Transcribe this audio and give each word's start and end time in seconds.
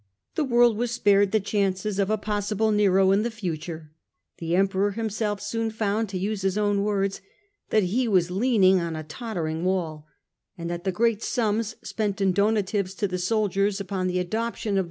The 0.33 0.43
world 0.43 0.77
was 0.77 0.89
spared 0.89 1.31
the 1.31 1.39
chances 1.39 1.99
of 1.99 2.09
a 2.09 2.17
possible 2.17 2.71
Nero 2.71 3.11
in 3.11 3.21
the 3.21 3.29
future; 3.29 3.91
the 4.39 4.55
Emperor 4.55 4.93
himself 4.93 5.39
soon 5.39 5.69
found, 5.69 6.09
to 6.09 6.17
use 6.17 6.41
his 6.41 6.57
own 6.57 6.81
words,' 6.81 7.21
that 7.69 7.83
he 7.83 8.07
was 8.07 8.31
leaning 8.31 8.79
on 8.79 8.95
a 8.95 9.03
totteiing 9.03 9.61
wall,' 9.61 10.07
and 10.57 10.71
that 10.71 10.85
the 10.85 10.91
great 10.91 11.21
sums 11.21 11.75
spent 11.83 12.19
in 12.19 12.33
donatives 12.33 12.97
to 12.97 13.07
the 13.07 13.19
soldiers 13.19 13.79
upon 13.79 14.07
the 14.07 14.17
adoption 14.17 14.71
of 14.79 14.79
the 14.79 14.79